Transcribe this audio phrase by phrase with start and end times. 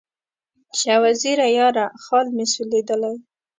[0.79, 3.15] شاه وزیره یاره، خال مې سولېدلی